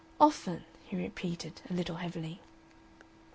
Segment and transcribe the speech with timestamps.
[0.19, 2.39] "Often," he repeated, a little heavily.